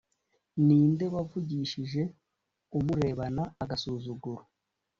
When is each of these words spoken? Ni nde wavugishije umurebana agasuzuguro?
Ni 0.65 0.77
nde 0.91 1.05
wavugishije 1.13 2.01
umurebana 2.77 3.43
agasuzuguro? 3.63 4.41